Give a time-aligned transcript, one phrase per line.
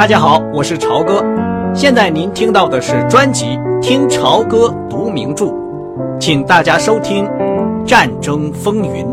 [0.00, 1.22] 大家好，我是朝哥。
[1.74, 3.44] 现在您听到的是专辑
[3.82, 5.44] 《听朝歌读名著》，
[6.18, 7.22] 请大家收听
[7.84, 9.04] 《战争风云》。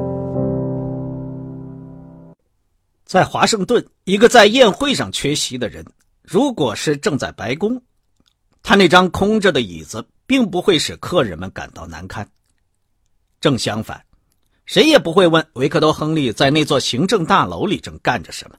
[3.03, 5.85] 在华盛顿，一个在宴会上缺席的人，
[6.23, 7.81] 如果是正在白宫，
[8.63, 12.25] 他那张空着的椅子并不会使客人们感到难堪。
[13.41, 14.01] 正相反，
[14.65, 18.55] 谁也不会问维克多·亨利在那座行政大楼里正干着什么，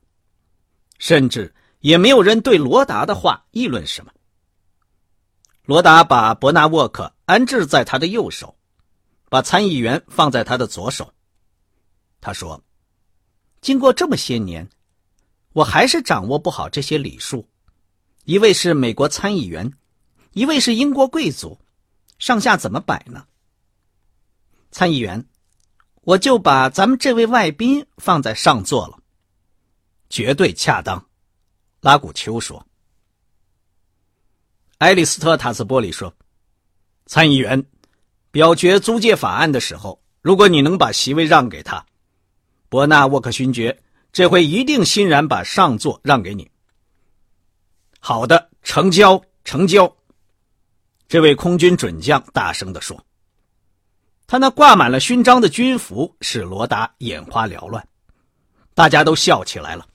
[0.98, 1.50] 甚至。
[1.80, 4.12] 也没有人对罗达的话议论什么。
[5.64, 8.56] 罗达把伯纳沃克安置在他的右手，
[9.28, 11.12] 把参议员放在他的左手。
[12.20, 12.64] 他说
[13.60, 14.68] ：“经过这么些年，
[15.52, 17.48] 我还是掌握不好这些礼数。
[18.24, 19.72] 一位是美国参议员，
[20.32, 21.60] 一位是英国贵族，
[22.18, 23.26] 上下怎么摆呢？”
[24.70, 25.26] 参议员，
[26.02, 28.98] 我就把咱们这位外宾放在上座了，
[30.08, 31.07] 绝对恰当。
[31.80, 32.66] 拉古丘说
[34.78, 36.12] ：“埃利斯特塔斯波里说，
[37.06, 37.64] 参议员
[38.32, 41.86] 表决租借法案的时候，如果你能把席位让给他，
[42.68, 43.80] 伯纳沃克勋爵
[44.12, 46.50] 这回一定欣然把上座让给你。”
[48.00, 49.96] 好的，成交，成交。
[51.06, 53.06] 这位空军准将大声地说
[54.26, 57.86] ：“他那挂满了勋章的军服使罗达眼花缭乱，
[58.74, 59.86] 大家都笑起来了。”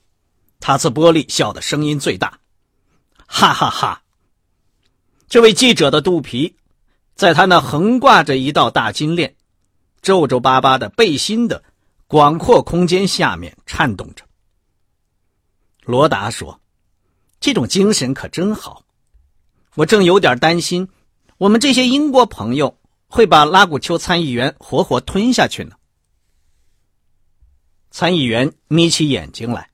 [0.60, 2.38] 塔斯波利笑的声音最大，
[3.26, 4.02] 哈哈哈！
[5.28, 6.56] 这位记者的肚皮，
[7.14, 9.34] 在他那横挂着一道大金链、
[10.00, 11.62] 皱皱巴巴的背心的
[12.06, 14.24] 广阔空间下面颤动着。
[15.82, 16.60] 罗达说
[17.40, 18.84] ：“这种精神可真好，
[19.74, 20.88] 我正有点担心，
[21.36, 25.76] 我们这些英国朋友会把拉古丘参议员活活吞下去呢。”
[27.90, 29.68] 参议员眯起眼睛来。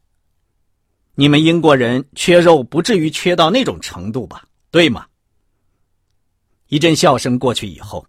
[1.15, 4.45] 你们英国人缺肉不至于缺到那种程度吧？
[4.71, 5.07] 对吗？
[6.69, 8.07] 一阵笑声过去以后，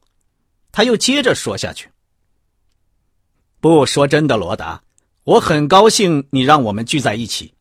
[0.72, 1.89] 他又接着说下去
[3.59, 4.81] ：“不说真的，罗达，
[5.23, 7.53] 我很高兴你让我们聚在一起。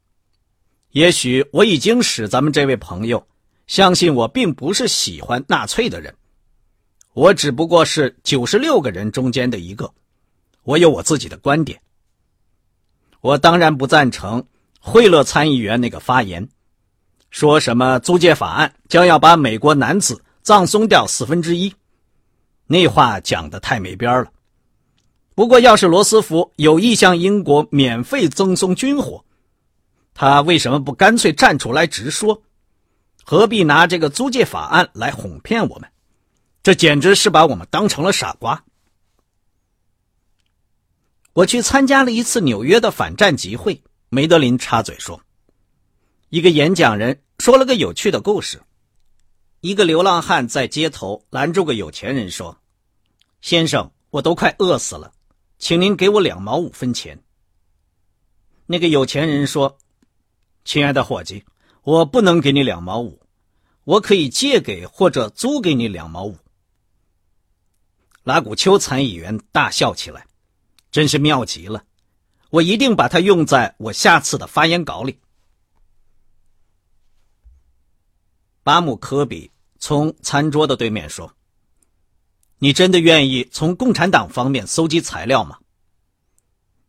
[0.91, 3.27] 也许我已经使咱们这位朋友
[3.67, 6.15] 相信我并不是喜欢纳粹的人，
[7.15, 9.93] 我只不过是九十六个人中间的一个。
[10.63, 11.81] 我有我自己的观点。
[13.23, 14.47] 我当然不赞成。”
[14.81, 16.49] 惠勒参议员那个发言，
[17.31, 21.73] 说什么租借法案将要把美国男子葬送掉四分之一，
[22.67, 24.33] 那话讲的太没边了。
[25.35, 29.25] 不过，要是罗斯福有意向英国免费赠送军火，
[30.13, 32.43] 他为什么不干脆站出来直说？
[33.23, 35.89] 何必拿这个租借法案来哄骗我们？
[36.63, 38.65] 这简直是把我们当成了傻瓜。
[41.33, 43.83] 我去参加了一次纽约的反战集会。
[44.13, 45.23] 梅德林插嘴说
[46.31, 48.61] ：“一个演讲人说了个有趣的故事。
[49.61, 52.59] 一个流浪汉在街头拦住个有钱人说
[53.41, 55.13] ：‘先生，我都快饿死了，
[55.61, 57.23] 请您给我两毛五分钱。’
[58.67, 59.79] 那个有钱人说
[60.67, 61.45] ：‘亲爱的伙计，
[61.83, 63.23] 我不能给你两毛五，
[63.85, 66.37] 我可以借给或者租给你两毛五。’
[68.25, 70.27] 拉古丘参议员大笑起来，
[70.91, 71.85] 真是妙极了。”
[72.51, 75.21] 我一定把它用在我下次的发言稿里。
[78.65, 81.33] 巴姆科比从餐桌的对面说
[82.59, 85.59] ：“你真的愿意从共产党方面搜集材料吗？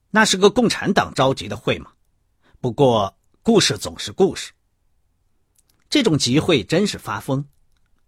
[0.10, 1.92] 那是个共产党召集的会吗？
[2.60, 4.52] 不过故事总是故事。
[5.90, 7.46] 这种集会真是发疯。”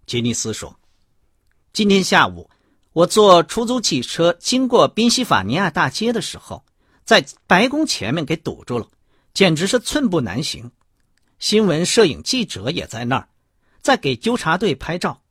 [0.07, 0.79] 吉尼斯说
[1.71, 2.49] ：“今天下午
[2.93, 6.65] 我坐出租汽车经过宾夕法尼亚大街的时候。”
[7.05, 8.87] 在白宫前面给堵住了，
[9.33, 10.71] 简直是寸步难行。
[11.37, 13.27] 新闻摄影记者也在那儿，
[13.81, 15.21] 在给纠察队拍照。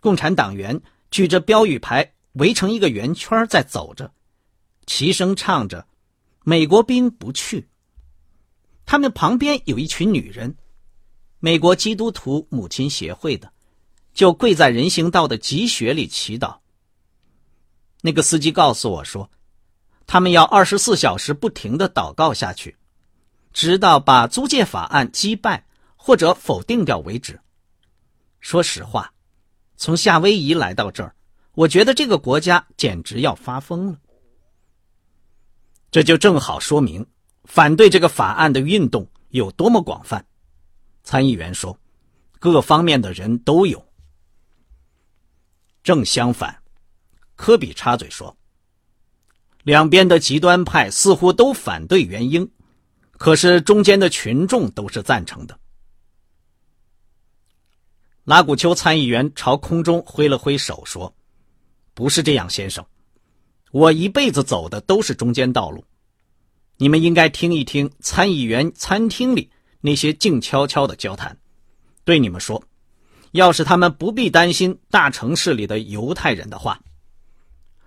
[0.00, 4.12] 共产党员举着标语牌围成一个圆圈在走着，
[4.86, 5.86] 齐声唱着
[6.42, 7.68] “美国兵不去”。
[8.84, 10.56] 他们旁边有一群女人，
[11.38, 13.52] 美国基督徒母亲协会的，
[14.12, 16.58] 就跪在人行道的积雪里祈祷。
[18.02, 19.30] 那个司机告诉我说。
[20.06, 22.76] 他们要二十四小时不停的祷告下去，
[23.52, 25.66] 直到把租借法案击败
[25.96, 27.40] 或者否定掉为止。
[28.40, 29.12] 说实话，
[29.76, 31.14] 从夏威夷来到这儿，
[31.54, 33.98] 我觉得这个国家简直要发疯了。
[35.90, 37.06] 这就正好说明
[37.44, 40.26] 反对这个法案的运动有多么广泛。
[41.02, 41.78] 参议员说，
[42.38, 43.84] 各方面的人都有。
[45.82, 46.62] 正相反，
[47.36, 48.36] 科比插嘴说。
[49.64, 52.48] 两边的极端派似乎都反对援英，
[53.12, 55.58] 可是中间的群众都是赞成的。
[58.24, 61.14] 拉古丘参议员朝空中挥了挥手，说
[61.94, 62.84] ：“不是这样，先生，
[63.72, 65.82] 我一辈子走的都是中间道路。
[66.76, 69.50] 你们应该听一听参议员餐厅里
[69.80, 71.36] 那些静悄悄的交谈。
[72.04, 72.62] 对你们说，
[73.32, 76.78] 要是他们不必担心大城市里的犹太人的话，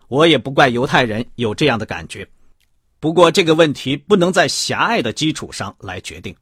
[0.07, 2.27] 我也不怪犹太人有这样的感觉。”
[3.00, 6.36] 不过这个问题不能在狭隘的基础上来决定，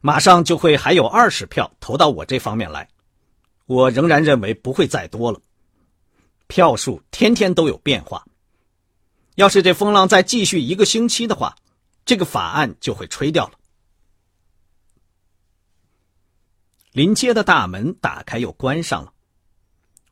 [0.00, 2.88] 马上就会还有二十票投到我这方面来，
[3.66, 5.40] 我仍然认为不会再多了。
[6.48, 8.26] 票数天天都有变化，
[9.36, 11.54] 要是这风浪再继续一个星期的话，
[12.04, 13.52] 这个法案就会吹掉了。
[16.90, 19.12] 临街的大门打开又关上了，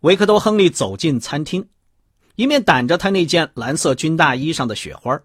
[0.02, 1.68] 维克多·亨利走进餐厅，
[2.38, 5.20] 一面掸着他那件蓝色军大衣上的雪花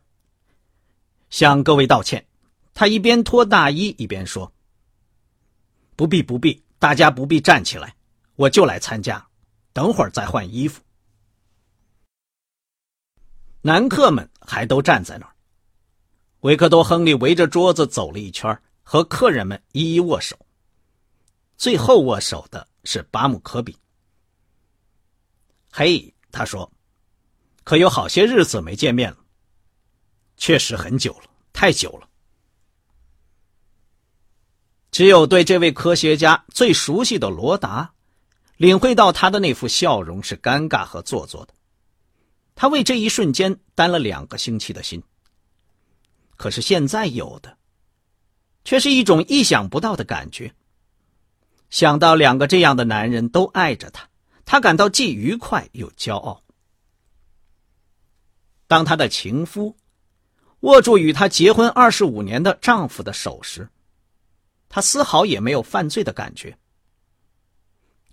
[1.30, 2.26] 向各位道歉，
[2.74, 4.52] 他一边脱大衣一边说
[5.96, 7.96] ：“不必，不必，大家不必站起来，
[8.36, 9.24] 我就来参加，
[9.74, 10.82] 等会儿再换衣服。”
[13.62, 15.36] 男客们还都站在那儿。
[16.40, 20.36] 维克多·亨利围着桌子走了一圈，和客人们一一握手。
[21.58, 23.78] 最后握手的是巴姆科比。
[25.72, 26.70] 嘿，他说
[27.64, 29.18] ：“可有好些日子没见面了。”
[30.38, 32.10] 确实很久了，太久了。
[34.92, 37.94] 只有对这位科学家最熟悉的罗达，
[38.58, 41.54] 领会到他的那副笑容是尴尬和做作的。
[42.54, 45.02] 他为这一瞬间担了两个星期的心。
[46.36, 47.58] 可是现在有的，
[48.64, 50.54] 却是一种意想不到的感觉。
[51.72, 54.08] 想到两个这样的男人都爱着他，
[54.46, 56.43] 他感到既愉快又骄傲。
[58.74, 59.78] 当他的情夫。
[60.62, 63.70] 握住与她结婚二十五年的丈夫的手时，
[64.68, 66.58] 她丝毫也没有犯罪的感觉。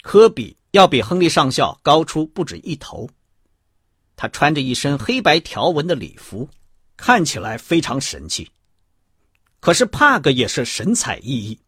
[0.03, 3.09] 科比要比亨利上校高出不止一头，
[4.17, 6.47] 他穿着一身黑白条纹的礼服，
[6.95, 8.51] 看起来非常神气。
[9.61, 11.59] 可是帕格也是神采奕奕，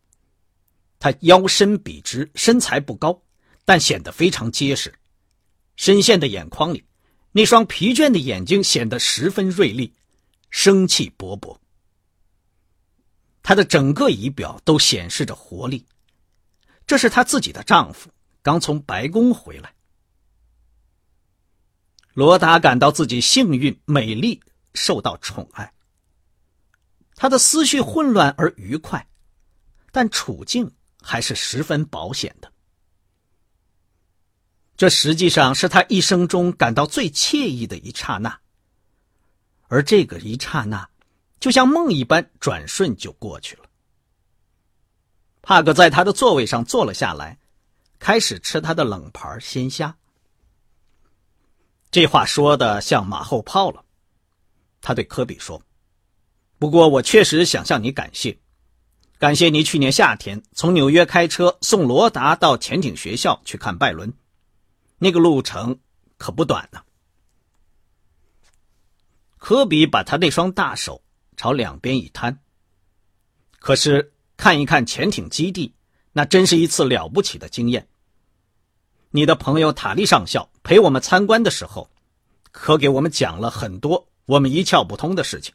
[0.99, 3.23] 他腰身笔直，身材不高，
[3.65, 4.93] 但显得非常结实。
[5.77, 6.85] 深陷的眼眶里，
[7.33, 9.93] 那双疲倦的眼睛显得十分锐利。
[10.51, 11.57] 生气勃勃，
[13.43, 15.87] 她的整个仪表都显示着活力。
[16.87, 18.11] 这是她自己的丈夫
[18.43, 19.75] 刚从白宫回来。
[22.13, 24.43] 罗达感到自己幸运、美丽，
[24.75, 25.73] 受到宠爱。
[27.15, 29.09] 他的思绪混乱而愉快，
[29.91, 30.71] 但处境
[31.01, 32.53] 还是十分保险的。
[34.83, 38.41] 这实际上是他一生中感到最惬意的一刹那。
[39.69, 40.89] 而这个一刹那，
[41.39, 43.63] 就像梦一般，转瞬就过去了。
[45.41, 47.39] 帕克在他的座位上坐了下来，
[48.01, 49.95] 开始吃他的冷盘鲜虾。
[51.93, 53.85] 这话说的像马后炮了。
[54.81, 55.63] 他对科比说
[56.59, 58.37] ：“不过我确实想向你感谢，
[59.21, 64.13] 感谢你去年夏天从纽约开车送罗达到潜艇学校去看拜伦，
[65.03, 65.81] 那个路程
[66.17, 66.81] 可不短呢。”
[69.37, 71.03] 科比把他那双大手
[71.37, 72.39] 朝两边一摊。
[73.59, 75.75] 可是看一看潜艇基地，
[76.13, 77.89] 那真是一次了不起的经验。
[79.11, 81.91] 你的朋友塔利上校陪我们参观的时候，
[82.53, 85.53] 可给我们讲了很多我们一窍不通的事情。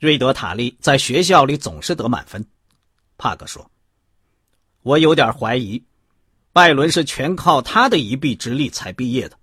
[0.00, 2.44] 瑞德塔利在学校里总是得满分，
[3.16, 3.70] 帕克说
[4.82, 5.82] ：“我有点怀疑，
[6.54, 9.38] 拜伦是全靠他的一臂之力才毕业的。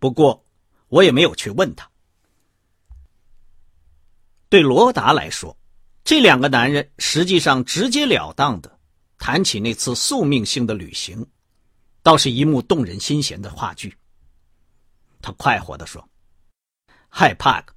[0.00, 0.42] 不过。”
[0.92, 1.90] 我也没有去问他。
[4.50, 5.56] 对罗达来说，
[6.04, 8.78] 这两个男人实际上直截了当的
[9.16, 11.26] 谈起那次宿命性的旅行，
[12.02, 13.96] 倒是一幕动人心弦的话剧。
[15.22, 16.06] 他快活的说
[17.08, 17.74] ：“嗨，帕克，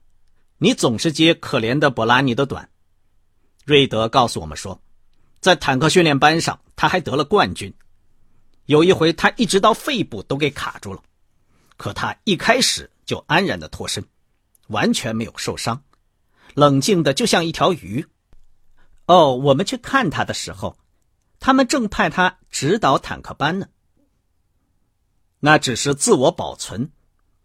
[0.57, 2.69] 你总是接可怜的博拉尼的短。
[3.63, 4.77] 瑞德告诉我们说，
[5.39, 7.73] 在坦克训练班上，他还得了冠军。
[8.65, 11.01] 有一回，他一直到肺部都给卡住了，
[11.77, 14.03] 可他一开始。”就安然的脱身，
[14.69, 15.83] 完全没有受伤，
[16.55, 18.07] 冷静的就像一条鱼。
[19.05, 20.75] 哦，我们去看他的时候，
[21.39, 23.67] 他们正派他指导坦克班呢。
[25.39, 26.91] 那只是自我保存，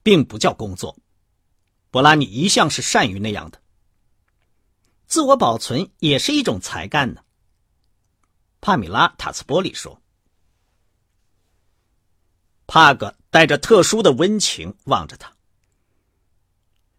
[0.03, 0.97] 并不叫工作。
[1.91, 3.61] 博拉尼一向是善于那样的。
[5.07, 7.23] 自我保存也是一种才干呢。
[8.63, 10.01] 帕米拉·塔斯波利说。
[12.71, 15.33] 帕格带着特殊的温情望着他。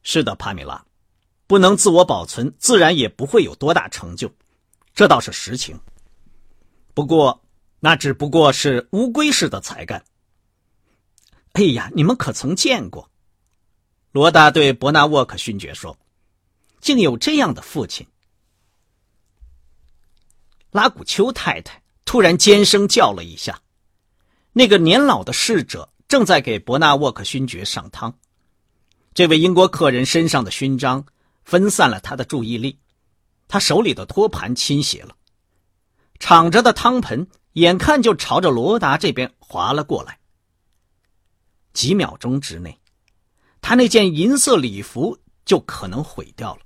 [0.04, 0.86] 是的，帕米拉，
[1.48, 4.30] 不能自我保存，自然也不会有多大成就，
[4.94, 5.80] 这倒是实情。
[6.94, 7.42] 不过，
[7.80, 10.04] 那只不过是乌龟式的才干。
[11.54, 13.10] 哎呀，你们可曾见过？
[14.12, 15.98] 罗大对伯纳沃克勋爵说
[16.82, 18.06] ：“竟有这样的父亲。”
[20.72, 23.62] 拉古丘太太突然尖声叫了一下，
[24.54, 28.18] 那个年老的侍者正在给伯纳沃克勋爵上汤。
[29.14, 31.06] 这位英国客人身上的勋章
[31.44, 32.80] 分散了他的注意力，
[33.48, 35.16] 他手里的托盘倾斜了，
[36.20, 40.20] 敞着的汤盆眼看就朝着罗达这边滑了过来。
[41.74, 42.78] 几秒钟之内，
[43.62, 46.62] 他那件银色礼服就可能毁掉了。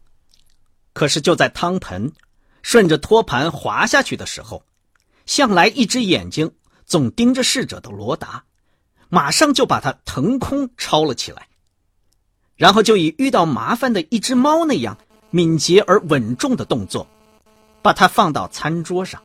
[0.93, 2.11] 可是就在汤盆
[2.63, 4.63] 顺着托盘滑下去的时候，
[5.27, 6.51] 向来一只眼睛
[6.85, 8.45] 总盯着侍者的罗达，
[9.09, 11.47] 马上就把他腾空抄了起来。
[12.55, 14.97] 然后就以遇到麻烦的一只猫那样
[15.29, 17.05] 敏捷而稳重的动作，
[17.81, 19.21] 把它放到餐桌上，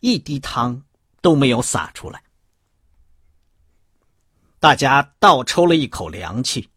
[0.00, 0.82] 一滴汤
[1.20, 2.22] 都没有洒出来。
[4.58, 6.70] 大家倒抽了一口凉气，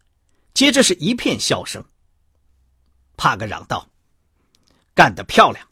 [0.52, 1.82] 接着是一片笑声。
[3.16, 3.88] 帕格嚷道
[4.94, 5.66] ：“干得漂亮！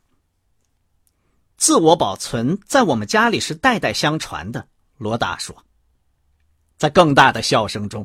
[1.63, 4.67] 自我保存在我们家里是代代相传的。”
[4.99, 5.55] 罗达说。
[6.77, 8.05] 在更大的笑声中。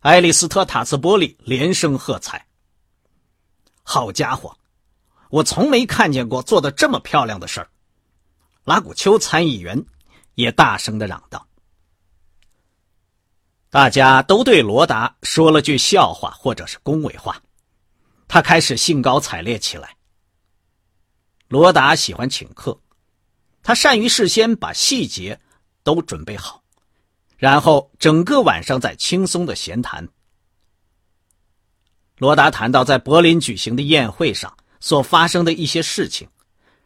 [0.00, 2.46] 埃利斯特·塔斯波利连声喝彩。
[3.82, 4.54] 好家伙，
[5.30, 7.70] 我从没看见过做的这么漂亮的事儿！
[8.64, 9.82] 拉古丘参议员
[10.34, 11.46] 也大声的嚷道。
[13.70, 17.40] 大家都对罗达说了句笑话或者是恭维话，
[18.28, 19.96] 他开始兴高采烈起来。
[21.48, 22.80] 罗达喜欢请客，
[23.62, 25.40] 他善于事先把细节
[25.82, 26.62] 都准备好。
[27.36, 30.08] 然后整个晚上在轻松的闲谈。
[32.16, 36.28] 罗达谈到在柏林举行的宴会上所发生的一些事情，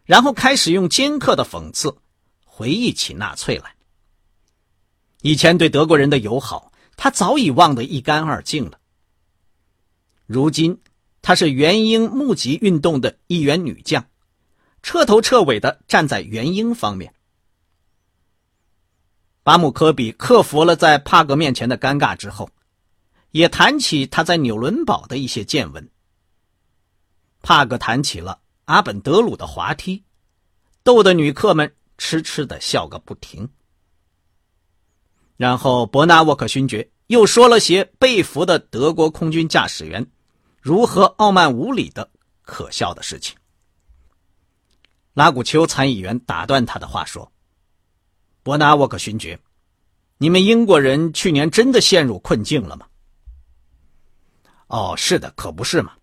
[0.05, 1.97] 然后开始用尖刻的讽刺
[2.45, 3.77] 回忆起纳粹来。
[5.23, 8.81] 以前对德国人的友好，他早已忘得一干二净了。
[10.27, 10.81] 如今，
[11.23, 14.08] 他是元英募集运动的一员女将，
[14.89, 17.13] 彻头彻尾的站在元英方面。
[19.43, 22.49] 巴姆科比克服了在帕格面前的尴尬之后，
[23.33, 25.91] 也谈起他在纽伦堡的一些见闻。
[27.43, 30.03] 帕格谈起了阿本德鲁的滑梯，
[30.83, 33.47] 逗得女客们痴痴的笑个不停。
[35.37, 40.11] 然后伯纳沃克勋爵又说了些被俘的德国空军驾驶员
[40.63, 43.37] 如何傲慢无礼的可笑的事情。
[45.19, 47.33] 拉古丘参议员打断他的话说。
[48.45, 49.37] 伯纳沃克勋爵，
[50.19, 52.87] 你们英国人去年真的陷入困境了吗？
[54.69, 55.95] 哦，是的，可不是嘛。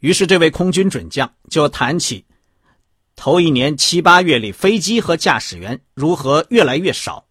[0.00, 2.26] 于是这位空军准将就谈起
[3.14, 7.24] 头一年七八月里飞机和驾驶员如何越来越少，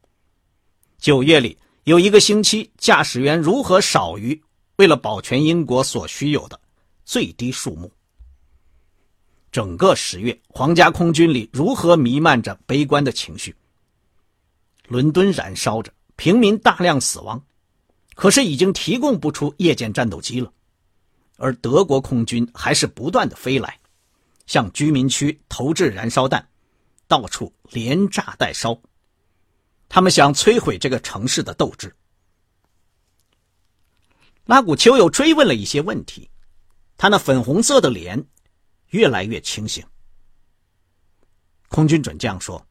[0.98, 4.42] 九月里有一个星期驾驶员如何少于
[4.78, 6.58] 为了保全英国所需有的
[7.04, 7.92] 最低数目。
[9.52, 13.56] 整个十月，皇家空军里如何弥漫着悲观的情绪。
[14.88, 17.44] 伦敦燃烧着，平民大量死亡，
[18.16, 20.52] 可是已经提供不出夜间战斗机了，
[21.38, 23.80] 而德国空军还是不断的飞来，
[24.46, 26.48] 向居民区投掷燃烧弹，
[27.08, 28.80] 到处连炸带烧，
[29.88, 31.96] 他们想摧毁这个城市的斗志。
[34.46, 36.30] 拉古丘又追问了一些问题，
[36.98, 38.26] 他那粉红色的脸
[38.90, 39.84] 越来越清醒。
[41.68, 42.66] 空军准将说。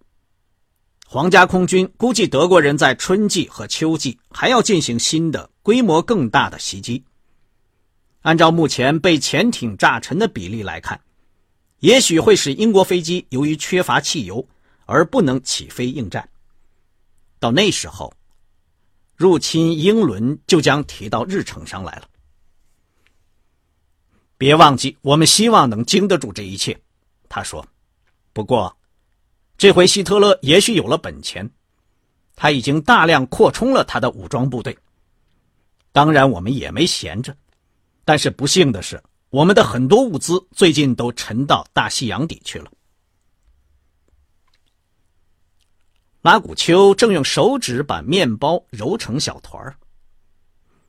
[1.06, 7.02] 皇家空军估计，德国人在春季和秋季还要进行新的、规模更大的袭击。
[8.20, 11.00] 按照目前被潜艇炸沉的比例来看，
[11.78, 14.46] 也许会使英国飞机由于缺乏汽油
[14.84, 16.28] 而不能起飞应战。
[17.38, 18.12] 到那时候，
[19.16, 22.08] 入侵英伦就将提到日程上来了。
[24.38, 26.80] 别忘记，我们希望能经得住这一切，
[27.28, 27.66] 他说。
[28.33, 28.75] 不过。
[29.59, 31.50] 这回希特勒也许有了本钱，
[32.37, 34.78] 他已经大量扩充了他的武装部队。
[35.90, 37.37] 当然，我们也没闲着，
[38.04, 42.71] 但是不幸的是，我们的很多物资最近都沉到大西洋底去了。
[46.23, 49.76] 拉古丘正用手指把面包揉成小团儿，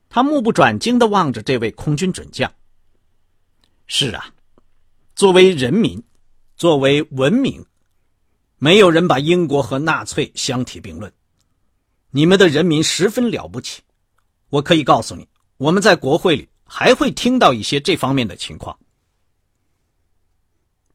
[0.09, 2.53] 他目不转睛的望着这位空军准将。
[3.91, 4.31] 是啊，
[5.15, 6.01] 作为人民，
[6.55, 7.65] 作为文明。
[8.59, 11.11] 没有人把英国和纳粹相提并论。
[12.11, 13.81] 你们的人民十分了不起，
[14.49, 15.27] 我可以告诉你，
[15.57, 18.77] 我们在国会里还会听到一些这方面的情况。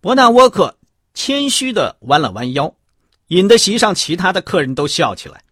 [0.00, 0.78] 伯纳沃克
[1.14, 2.72] 谦虚的弯了弯腰，
[3.26, 5.42] 引得席上其他的客人都笑起来。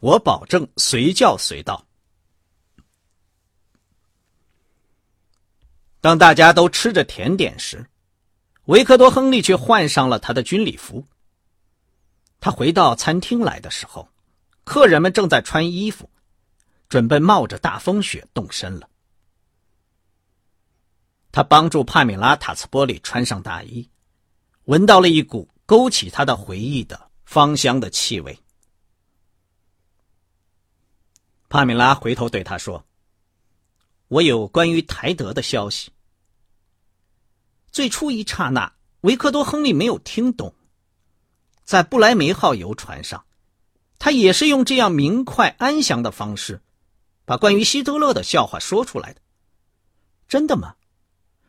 [0.00, 1.86] 我保证随叫随到。
[6.02, 7.86] 当大家都吃着甜点时，
[8.64, 11.06] 维克多·亨利却换上了他的军礼服。
[12.40, 14.08] 他回到餐厅来的时候，
[14.64, 16.10] 客人们正在穿衣服，
[16.88, 18.88] 准备冒着大风雪动身了。
[21.30, 23.88] 他帮助帕米拉·塔茨波利穿上大衣，
[24.64, 28.36] 闻到了一股勾起他的回忆的芳香的气味。
[31.48, 32.84] 帕米拉回头对他说
[34.08, 35.91] ：“我有关于台德的消息。”
[37.72, 40.54] 最初一刹那，维克多·亨利没有听懂，
[41.64, 43.24] 在布莱梅号游船上，
[43.98, 46.60] 他也是用这样明快安详的方式，
[47.24, 49.22] 把关于希特勒的笑话说出来的。
[50.28, 50.76] 真的吗？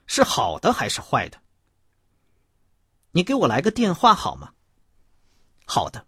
[0.08, 1.42] 是好的还是坏的？
[3.12, 4.54] 你给我来个电话好吗？
[5.66, 6.08] 好的，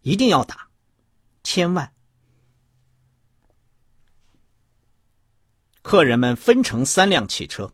[0.00, 0.68] 一定要打，
[1.44, 1.92] 千万。
[5.80, 7.72] 客人们分成三辆汽车。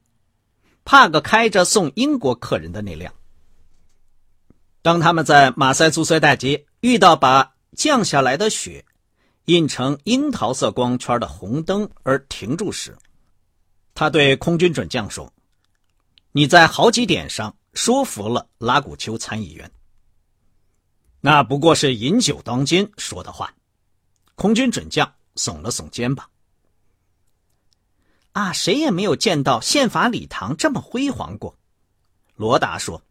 [0.91, 3.13] 帕克开着送英国客人的那辆。
[4.81, 8.83] 当他们在马赛诸塞大街遇到把降下来的雪
[9.45, 12.97] 印成樱桃色光圈的红灯而停住时，
[13.95, 15.31] 他对空军准将说
[16.33, 19.71] ：“你在好几点上说服了拉古丘参议员。”
[21.21, 23.55] 那不过是饮酒当间说的话。
[24.37, 26.27] 空军准将耸了耸肩膀。
[28.39, 31.59] 啊，谁也没有见到宪法礼堂这么辉煌过，
[32.37, 33.03] 罗达说：“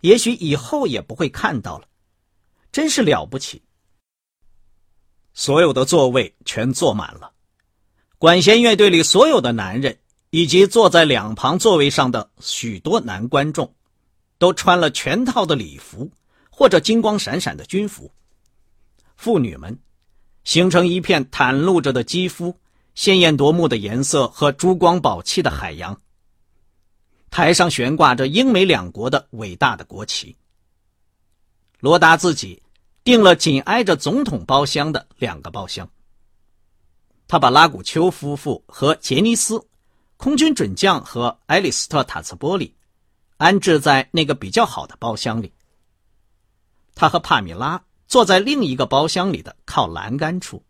[0.00, 1.86] 也许以后也不会看到了，
[2.72, 3.60] 真是了不起。”
[5.34, 7.30] 所有的座位全坐满了，
[8.16, 9.98] 管弦乐队里所有的男人
[10.30, 13.74] 以及坐在两旁座位上的许多男观众，
[14.38, 16.10] 都穿了全套的礼服
[16.48, 18.10] 或者金光闪闪的军服。
[19.14, 19.78] 妇女们
[20.44, 22.58] 形成一片袒露着的肌肤。
[22.98, 26.00] 鲜艳夺目的颜色和珠光宝气的海洋。
[27.30, 30.36] 台上悬挂着英美两国的伟大的国旗。
[31.78, 32.60] 罗达自己
[33.04, 35.88] 订了紧挨着总统包厢的两个包厢。
[37.28, 39.64] 他把拉古丘夫妇和杰尼斯、
[40.16, 42.74] 空军准将和埃利斯特塔茨波利
[43.36, 45.52] 安置在那个比较好的包厢里。
[46.96, 50.60] 他和帕米拉坐在另一个包厢里的靠栏杆处。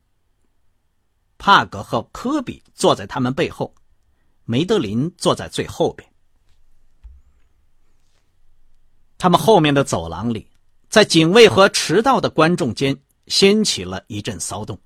[1.38, 3.74] 帕格和科比坐在他们背后，
[4.44, 6.12] 梅德林坐在最后边。
[9.16, 10.50] 他们后面的走廊里，
[10.88, 14.78] 在警卫和迟到的观众间掀起了一阵骚动，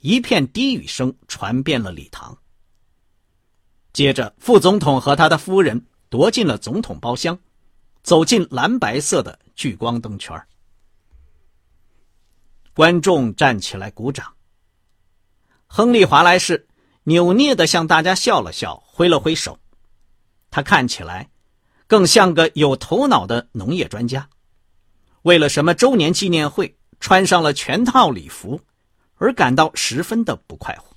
[0.00, 2.36] 一片低语声传遍了礼堂。
[3.92, 7.38] 接着，副总统和他的夫人夺进了总统包厢，
[8.02, 10.38] 走进蓝白色的聚光灯圈。
[12.74, 14.35] 观众站起来鼓掌。
[15.76, 16.66] 亨利·华莱士
[17.04, 19.58] 扭捏的向大家笑了笑，挥了挥手。
[20.50, 21.28] 他看起来
[21.86, 24.26] 更像个有头脑的农业专家，
[25.20, 28.58] 为了什么周年纪念会穿上了全套礼服，
[29.16, 30.96] 而感到十分的不快活。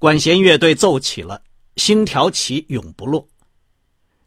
[0.00, 1.40] 管弦乐队奏起了
[1.80, 3.22] 《星条旗永不落》，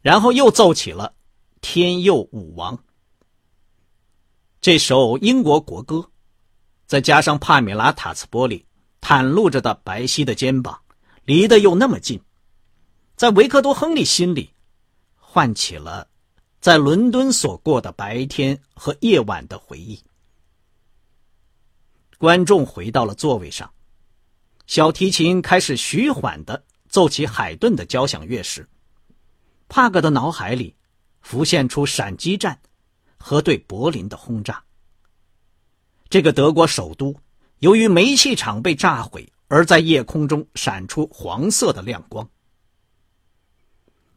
[0.00, 1.12] 然后又奏起了
[1.60, 2.74] 《天佑武王》
[4.62, 6.10] 这首英国国歌。
[6.86, 8.64] 再加上帕米拉·塔茨波利
[9.00, 10.80] 袒露着的白皙的肩膀，
[11.24, 12.20] 离得又那么近，
[13.16, 14.52] 在维克多·亨利心里，
[15.16, 16.08] 唤起了
[16.60, 20.00] 在伦敦所过的白天和夜晚的回忆。
[22.18, 23.70] 观众回到了座位上，
[24.66, 28.68] 小提琴开始徐缓的奏起海顿的交响乐时，
[29.68, 30.74] 帕格的脑海里
[31.20, 32.58] 浮现出闪击战
[33.18, 34.62] 和对柏林的轰炸。
[36.08, 37.14] 这个德国首都，
[37.58, 42.28] 由于煤气厂被炸毁，而在夜空中闪出黄色的亮光。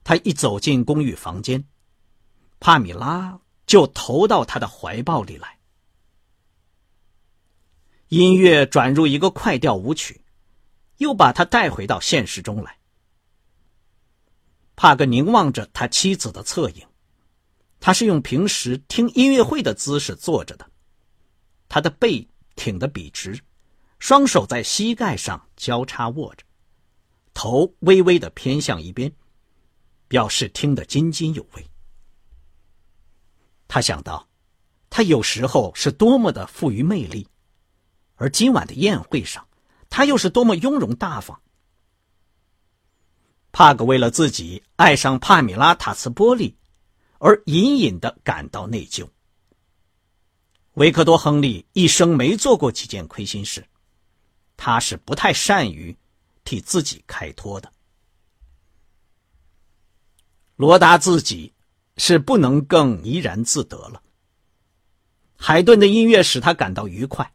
[0.04, 1.64] 他一走进公寓房间，
[2.60, 5.58] 帕米拉就投到他的怀抱里来。
[8.08, 10.22] 音乐转入一个快调舞曲，
[10.98, 12.78] 又把他带回到现实中来。
[14.76, 16.88] 帕格凝望着他妻子的侧影，
[17.80, 20.70] 他是用平时听音乐会的姿势坐着的。
[21.70, 23.40] 他的背挺得笔直，
[24.00, 26.44] 双手在膝盖上交叉握着，
[27.34, 29.14] 头微微的偏向一边，
[30.08, 31.66] 表示听得津津有味。
[33.68, 34.28] 他想到，
[34.90, 37.28] 他有时候是多么的富于魅力，
[38.16, 39.48] 而今晚的宴会上，
[39.92, 41.40] 他又是多么雍容大方。
[43.52, 46.58] 帕格为了自己爱上帕米拉·塔斯波利，
[47.20, 49.08] 而隐隐的感到内疚。
[50.74, 53.66] 维克多·亨利一生没做过几件亏心事，
[54.56, 55.96] 他是不太善于
[56.44, 57.72] 替自己开脱的。
[60.56, 61.54] 罗达自己
[61.98, 64.02] 是不能更怡然自得了。
[65.36, 67.34] 海顿的音乐使他感到愉快，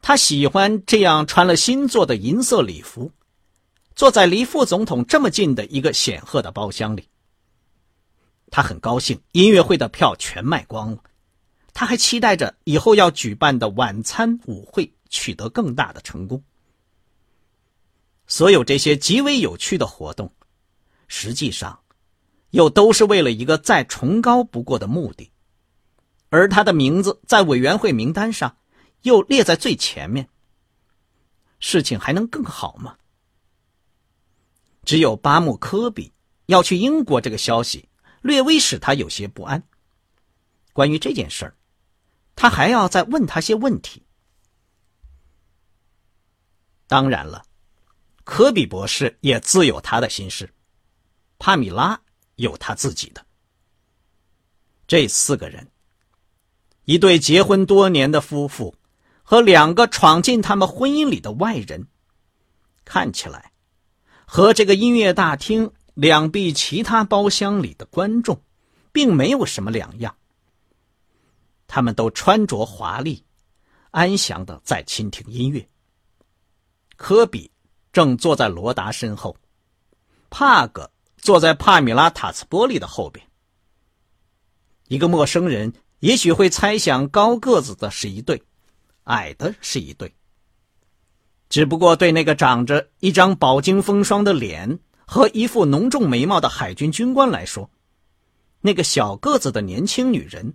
[0.00, 3.12] 他喜欢这样穿了新做的银色礼服，
[3.94, 7.06] 坐在离副总统这么近的一个显赫的包厢里。
[8.50, 11.02] 他很高兴，音乐会的票全卖光了。
[11.80, 16.44] 他还期待着以后要举办的晚餐舞会取得更大的成功。
[18.26, 20.30] 所有这些极为有趣的活动，
[21.08, 21.80] 实际上。
[22.50, 25.30] 又都是为了一个再崇高不过的目的，
[26.28, 28.58] 而他的名字在委员会名单上
[29.00, 30.28] 又列在最前面。
[31.60, 32.98] 事情还能更好吗？
[34.84, 36.12] 只有巴木科比
[36.44, 37.88] 要去英国这个消息，
[38.20, 39.62] 略微使他有些不安。
[40.74, 41.54] 关于这件事儿，
[42.34, 44.02] 他还要再问他些问题。
[46.86, 47.44] 当然了，
[48.24, 50.52] 科比博士也自有他的心事。
[51.38, 52.00] 帕米拉。
[52.40, 53.26] 有他自己的。
[54.86, 55.68] 这四个人，
[56.86, 58.74] 一对结婚多年的夫妇
[59.22, 61.86] 和两个闯进他们婚姻里的外人，
[62.86, 63.52] 看起来
[64.24, 68.42] 和这个音乐大厅两壁其他包厢里的观众，
[68.90, 70.16] 并没有什么两样。
[71.72, 73.22] 他们都穿着华丽，
[73.92, 75.64] 安详的在倾听音乐。
[76.96, 77.48] 科比
[77.92, 79.36] 正坐在罗达身后，
[80.28, 80.90] 帕格。
[81.22, 83.22] 坐在帕米拉·塔斯波利的后边，
[84.88, 88.42] 一个陌生人也许会猜想高个子的是一对，
[89.04, 90.10] 矮的是一对。
[91.50, 97.70] 只不过对那个长着一张饱经风霜的脸和一副浓重眉毛的海军军官来说，
[98.62, 100.54] 那个小个子的年轻女人